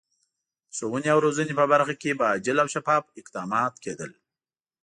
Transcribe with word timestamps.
د 0.69 0.71
ښوونې 0.77 1.09
او 1.13 1.19
روزنې 1.25 1.53
په 1.59 1.65
برخه 1.71 1.93
کې 2.01 2.17
به 2.19 2.25
عاجل 2.31 2.57
او 2.63 2.67
شفاف 2.75 3.03
اقدامات 3.21 3.73
کېدل. 3.83 4.11